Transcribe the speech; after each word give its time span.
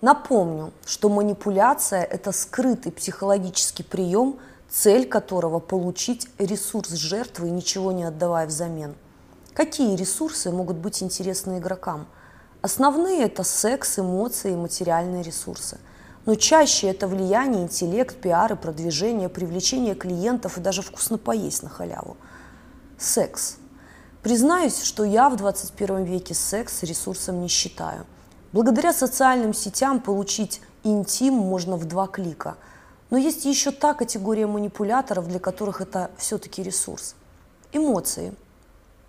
Напомню, 0.00 0.72
что 0.86 1.10
манипуляция– 1.10 2.02
это 2.10 2.32
скрытый 2.32 2.90
психологический 2.90 3.82
прием, 3.82 4.38
цель 4.70 5.06
которого– 5.06 5.58
получить 5.60 6.26
ресурс 6.38 6.88
жертвы, 6.92 7.50
ничего 7.50 7.92
не 7.92 8.04
отдавая 8.04 8.46
взамен. 8.46 8.94
Какие 9.52 9.96
ресурсы 9.96 10.50
могут 10.50 10.78
быть 10.78 11.02
интересны 11.02 11.58
игрокам? 11.58 12.06
Основные– 12.62 13.24
это 13.24 13.44
секс, 13.44 13.98
эмоции 13.98 14.52
и 14.52 14.56
материальные 14.56 15.22
ресурсы. 15.22 15.78
Но 16.24 16.34
чаще 16.34 16.86
это 16.88 17.06
влияние, 17.06 17.64
интеллект, 17.64 18.16
пиар 18.22 18.54
и 18.54 18.56
продвижение, 18.56 19.28
привлечение 19.28 19.94
клиентов 19.94 20.56
и 20.56 20.62
даже 20.62 20.80
вкусно 20.80 21.18
поесть 21.18 21.62
на 21.62 21.68
халяву. 21.68 22.16
Секс. 22.96 23.56
Признаюсь, 24.22 24.82
что 24.82 25.04
я 25.04 25.28
в 25.28 25.36
21 25.36 26.04
веке 26.04 26.32
секс 26.32 26.82
ресурсом 26.84 27.42
не 27.42 27.48
считаю– 27.48 28.06
Благодаря 28.52 28.92
социальным 28.92 29.54
сетям 29.54 30.00
получить 30.00 30.60
интим 30.82 31.34
можно 31.34 31.76
в 31.76 31.84
два 31.84 32.08
клика. 32.08 32.56
Но 33.10 33.16
есть 33.16 33.44
еще 33.44 33.70
та 33.70 33.94
категория 33.94 34.46
манипуляторов, 34.46 35.28
для 35.28 35.38
которых 35.38 35.80
это 35.80 36.10
все-таки 36.16 36.62
ресурс. 36.62 37.14
Эмоции. 37.72 38.34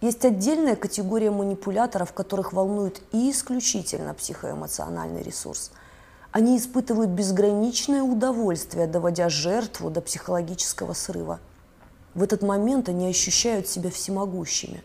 Есть 0.00 0.24
отдельная 0.24 0.74
категория 0.74 1.30
манипуляторов, 1.30 2.14
которых 2.14 2.54
волнует 2.54 3.02
и 3.12 3.30
исключительно 3.30 4.14
психоэмоциональный 4.14 5.22
ресурс. 5.22 5.70
Они 6.32 6.56
испытывают 6.56 7.10
безграничное 7.10 8.02
удовольствие, 8.02 8.86
доводя 8.86 9.28
жертву 9.28 9.90
до 9.90 10.00
психологического 10.00 10.94
срыва. 10.94 11.40
В 12.14 12.22
этот 12.22 12.42
момент 12.42 12.88
они 12.88 13.06
ощущают 13.06 13.68
себя 13.68 13.90
всемогущими. 13.90 14.82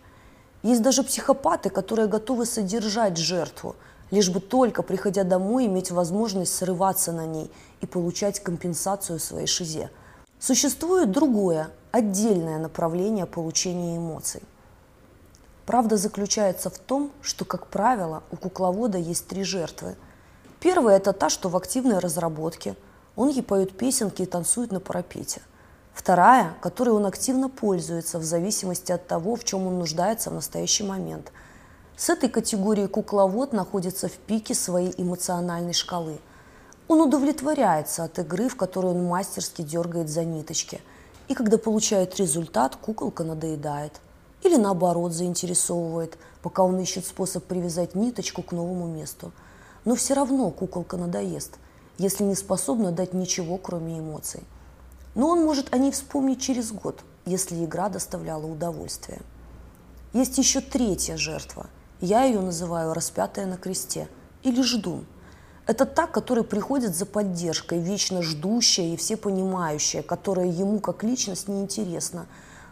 Есть 0.61 0.81
даже 0.81 1.03
психопаты, 1.03 1.69
которые 1.69 2.09
готовы 2.09 2.45
содержать 2.45 3.15
жертву– 3.15 3.77
лишь 4.11 4.29
бы 4.29 4.39
только, 4.41 4.83
приходя 4.83 5.23
домой, 5.23 5.65
иметь 5.65 5.89
возможность 5.89 6.53
срываться 6.53 7.11
на 7.11 7.25
ней 7.25 7.49
и 7.79 7.85
получать 7.85 8.41
компенсацию 8.41 9.19
своей 9.19 9.47
шизе. 9.47 9.89
Существует 10.39 11.11
другое, 11.11 11.69
отдельное 11.91 12.59
направление 12.59 13.25
получения 13.25 13.97
эмоций. 13.97 14.43
Правда 15.65 15.95
заключается 15.95 16.69
в 16.69 16.77
том, 16.77 17.11
что, 17.21 17.45
как 17.45 17.67
правило, 17.67 18.23
у 18.31 18.35
кукловода 18.35 18.97
есть 18.97 19.27
три 19.27 19.43
жертвы. 19.43 19.95
Первая– 20.59 20.97
это 20.97 21.13
та, 21.13 21.29
что 21.29 21.49
в 21.49 21.55
активной 21.55 21.99
разработке. 21.99 22.75
Он 23.15 23.29
ей 23.29 23.43
поет 23.43 23.77
песенки 23.77 24.23
и 24.23 24.25
танцует 24.25 24.71
на 24.71 24.79
парапете. 24.79 25.41
Вторая, 25.93 26.53
которой 26.61 26.89
он 26.89 27.05
активно 27.05 27.49
пользуется 27.49 28.19
в 28.19 28.23
зависимости 28.23 28.91
от 28.91 29.07
того, 29.07 29.35
в 29.35 29.43
чем 29.43 29.67
он 29.67 29.79
нуждается 29.79 30.29
в 30.29 30.33
настоящий 30.33 30.83
момент– 30.83 31.31
с 32.01 32.09
этой 32.09 32.29
категорией 32.29 32.87
кукловод 32.87 33.53
находится 33.53 34.07
в 34.07 34.13
пике 34.13 34.55
своей 34.55 34.91
эмоциональной 34.97 35.73
шкалы. 35.73 36.17
Он 36.87 36.99
удовлетворяется 36.99 38.03
от 38.03 38.17
игры, 38.17 38.49
в 38.49 38.55
которой 38.55 38.93
он 38.93 39.03
мастерски 39.03 39.61
дергает 39.61 40.09
за 40.09 40.25
ниточки. 40.25 40.81
И 41.27 41.35
когда 41.35 41.59
получает 41.59 42.19
результат, 42.19 42.75
куколка 42.75 43.23
надоедает. 43.23 44.01
Или 44.41 44.55
наоборот 44.55 45.13
заинтересовывает, 45.13 46.17
пока 46.41 46.63
он 46.63 46.79
ищет 46.79 47.05
способ 47.05 47.43
привязать 47.45 47.93
ниточку 47.93 48.41
к 48.41 48.51
новому 48.51 48.87
месту. 48.87 49.31
Но 49.85 49.93
все 49.93 50.15
равно 50.15 50.49
куколка 50.49 50.97
надоест, 50.97 51.59
если 51.99 52.23
не 52.23 52.33
способна 52.33 52.91
дать 52.91 53.13
ничего, 53.13 53.59
кроме 53.59 53.99
эмоций. 53.99 54.43
Но 55.13 55.27
он 55.27 55.43
может 55.43 55.71
о 55.71 55.77
ней 55.77 55.91
вспомнить 55.91 56.41
через 56.41 56.71
год, 56.71 57.01
если 57.27 57.63
игра 57.63 57.89
доставляла 57.89 58.47
удовольствие. 58.47 59.21
Есть 60.13 60.39
еще 60.39 60.61
третья 60.61 61.15
жертва– 61.15 61.67
я 62.01 62.23
ее 62.23 62.41
называю 62.41 62.93
распятая 62.93 63.45
на 63.45 63.57
кресте 63.57 64.07
или 64.41 64.61
ждун. 64.63 65.05
Это 65.67 65.85
та, 65.85 66.07
которая 66.07 66.43
приходит 66.43 66.95
за 66.95 67.05
поддержкой, 67.05 67.79
вечно 67.79 68.23
ждущая 68.23 68.87
и 68.87 68.97
все 68.97 69.15
понимающая, 69.15 70.01
которая 70.01 70.47
ему 70.47 70.79
как 70.79 71.03
личность 71.03 71.47
неинтересна. 71.47 72.25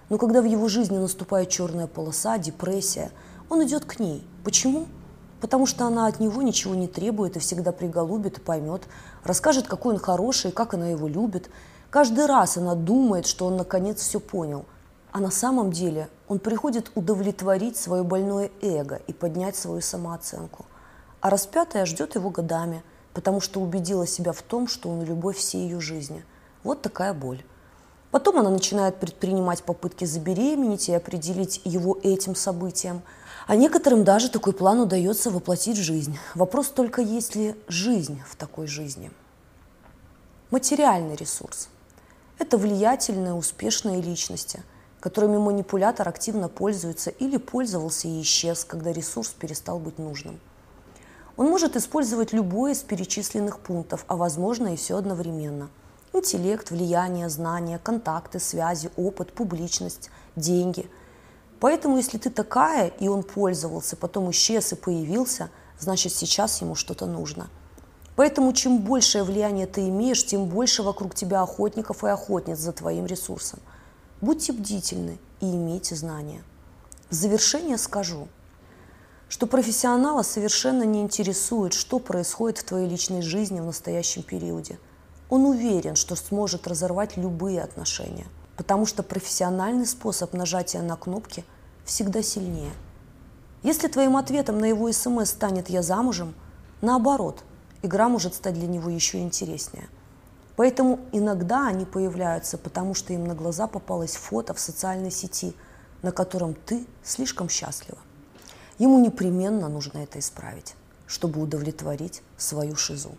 Но 0.09 0.17
когда 0.17 0.41
в 0.41 0.45
его 0.45 0.67
жизни 0.67 0.97
наступает 0.97 1.49
черная 1.49 1.85
полоса, 1.85 2.39
депрессия, 2.39 3.11
он 3.49 3.63
идет 3.63 3.85
к 3.85 3.99
ней. 3.99 4.27
Почему? 4.43 4.87
Потому 5.39 5.67
что 5.67 5.85
она 5.85 6.07
от 6.07 6.19
него 6.19 6.41
ничего 6.41 6.73
не 6.73 6.87
требует 6.87 7.37
и 7.37 7.39
всегда 7.39 7.71
приголубит 7.71 8.39
и 8.39 8.41
поймет, 8.41 8.81
расскажет, 9.23 9.67
какой 9.67 9.93
он 9.93 9.99
хороший, 9.99 10.51
как 10.51 10.73
она 10.73 10.87
его 10.87 11.07
любит. 11.07 11.51
Каждый 11.91 12.25
раз 12.25 12.57
она 12.57 12.73
думает, 12.73 13.27
что 13.27 13.45
он 13.45 13.57
наконец 13.57 13.99
все 13.99 14.19
понял– 14.19 14.65
а 15.11 15.19
на 15.19 15.31
самом 15.31 15.71
деле 15.71 16.09
он 16.27 16.39
приходит 16.39 16.91
удовлетворить 16.95 17.77
свое 17.77 18.03
больное 18.03 18.51
эго 18.61 19.01
и 19.07 19.13
поднять 19.13 19.55
свою 19.55 19.81
самооценку. 19.81 20.65
А 21.21 21.29
распятая 21.29 21.85
ждет 21.85 22.15
его 22.15 22.29
годами, 22.29 22.83
потому 23.13 23.41
что 23.41 23.59
убедила 23.59 24.05
себя 24.05 24.31
в 24.31 24.41
том, 24.41 24.67
что 24.67 24.89
он 24.89 25.03
любовь 25.03 25.37
всей 25.37 25.63
ее 25.63 25.79
жизни. 25.79 26.23
Вот 26.63 26.81
такая 26.81 27.13
боль. 27.13 27.43
Потом 28.11 28.39
она 28.39 28.49
начинает 28.49 28.99
предпринимать 28.99 29.63
попытки 29.63 30.05
забеременеть 30.05 30.89
и 30.89 30.93
определить 30.93 31.61
его 31.63 31.97
этим 32.01 32.35
событием. 32.35 33.01
А 33.47 33.55
некоторым 33.55 34.03
даже 34.03 34.29
такой 34.29 34.53
план 34.53 34.79
удается 34.79 35.31
воплотить 35.31 35.77
в 35.77 35.83
жизнь. 35.83 36.17
Вопрос 36.35 36.67
только, 36.67 37.01
есть 37.01 37.35
ли 37.35 37.55
жизнь 37.67 38.21
в 38.27 38.35
такой 38.35 38.67
жизни. 38.67 39.11
Материальный 40.51 41.15
ресурс– 41.15 41.69
это 42.39 42.57
влиятельные, 42.57 43.33
успешные 43.33 44.01
личности– 44.01 44.63
которыми 44.99 45.37
манипулятор 45.37 46.07
активно 46.07 46.49
пользуется 46.49 47.09
или 47.09 47.37
пользовался 47.37 48.07
и 48.07 48.21
исчез, 48.21 48.65
когда 48.65 48.91
ресурс 48.91 49.29
перестал 49.29 49.79
быть 49.79 49.97
нужным. 49.97 50.39
Он 51.37 51.49
может 51.49 51.77
использовать 51.77 52.33
любой 52.33 52.73
из 52.73 52.79
перечисленных 52.79 53.59
пунктов, 53.59 54.03
а 54.07 54.17
возможно 54.17 54.73
и 54.73 54.75
все 54.75 54.97
одновременно. 54.97 55.69
Интеллект, 56.11 56.69
влияние, 56.69 57.29
знания, 57.29 57.79
контакты, 57.79 58.39
связи, 58.39 58.91
опыт, 58.97 59.31
публичность, 59.31 60.09
деньги. 60.35 60.89
Поэтому 61.61 61.97
если 61.97 62.17
ты 62.17 62.29
такая, 62.29 62.87
и 62.87 63.07
он 63.07 63.23
пользовался, 63.23 63.95
потом 63.95 64.29
исчез 64.31 64.73
и 64.73 64.75
появился, 64.75 65.49
значит 65.79 66.13
сейчас 66.13 66.59
ему 66.61 66.75
что-то 66.75 67.05
нужно. 67.05 67.49
Поэтому 68.17 68.51
чем 68.51 68.79
большее 68.79 69.23
влияние 69.23 69.65
ты 69.65 69.87
имеешь, 69.87 70.25
тем 70.25 70.47
больше 70.47 70.83
вокруг 70.83 71.15
тебя 71.15 71.41
охотников 71.41 72.03
и 72.03 72.07
охотниц 72.09 72.57
за 72.57 72.73
твоим 72.73 73.05
ресурсом– 73.05 73.59
Будьте 74.21 74.51
бдительны 74.51 75.17
и 75.39 75.45
имейте 75.45 75.95
знания. 75.95 76.43
В 77.09 77.13
завершение 77.13 77.77
скажу, 77.77 78.27
что 79.29 79.47
профессионала 79.47 80.23
совершенно 80.23 80.83
не 80.83 81.01
интересует, 81.01 81.73
что 81.73 81.99
происходит 81.99 82.57
в 82.57 82.65
твоей 82.65 82.89
личной 82.89 83.21
жизни 83.21 83.61
в 83.61 83.65
настоящем 83.65 84.23
периоде. 84.23 84.77
Он 85.29 85.45
уверен, 85.45 85.95
что 85.95 86.17
сможет 86.17 86.67
разорвать 86.67 87.15
любые 87.15 87.61
отношения, 87.61 88.27
потому 88.57 88.85
что 88.85 89.03
профессиональный 89.03 89.85
способ 89.85 90.33
нажатия 90.33 90.81
на 90.81 90.97
кнопки 90.97 91.45
всегда 91.85 92.21
сильнее. 92.21 92.73
Если 93.63 93.87
твоим 93.87 94.17
ответом 94.17 94.59
на 94.59 94.65
его 94.65 94.91
смс 94.91 95.29
станет 95.29 95.69
«я 95.69 95.81
замужем», 95.81 96.35
наоборот, 96.81 97.45
игра 97.83 98.09
может 98.09 98.35
стать 98.35 98.55
для 98.55 98.67
него 98.67 98.89
еще 98.89 99.19
интереснее– 99.19 99.87
Поэтому 100.59 100.99
иногда 101.13 101.67
они 101.67 101.85
появляются, 101.85 102.57
потому 102.57 102.93
что 102.93 103.13
им 103.13 103.23
на 103.23 103.33
глаза 103.33 103.65
попалось 103.65 104.17
фото 104.17 104.53
в 104.53 104.59
социальной 104.59 105.09
сети, 105.09 105.55
на 106.01 106.11
котором 106.11 106.53
ты 106.53 106.85
слишком 107.01 107.47
счастлива. 107.47 107.97
Ему 108.77 108.99
непременно 108.99 109.69
нужно 109.69 109.99
это 109.99 110.19
исправить, 110.19 110.75
чтобы 111.07 111.41
удовлетворить 111.41 112.23
свою 112.35 112.75
шизу. 112.75 113.11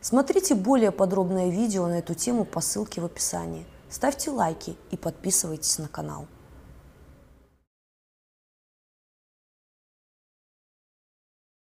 Смотрите 0.00 0.56
более 0.56 0.90
подробное 0.90 1.50
видео 1.50 1.86
на 1.86 2.00
эту 2.00 2.14
тему 2.14 2.44
по 2.44 2.60
ссылке 2.60 3.00
в 3.00 3.04
описании. 3.04 3.64
Ставьте 3.88 4.32
лайки 4.32 4.76
и 4.90 4.96
подписывайтесь 4.96 5.78
на 5.78 5.86
канал. 5.86 6.26